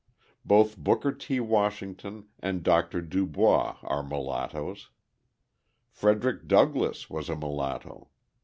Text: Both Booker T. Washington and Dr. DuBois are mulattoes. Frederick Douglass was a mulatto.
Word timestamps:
Both 0.43 0.77
Booker 0.77 1.11
T. 1.11 1.39
Washington 1.39 2.25
and 2.39 2.63
Dr. 2.63 3.03
DuBois 3.03 3.77
are 3.83 4.01
mulattoes. 4.01 4.89
Frederick 5.91 6.47
Douglass 6.47 7.07
was 7.07 7.29
a 7.29 7.35
mulatto. 7.35 8.09